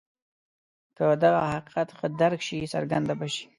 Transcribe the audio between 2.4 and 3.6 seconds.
شي څرګنده به شي.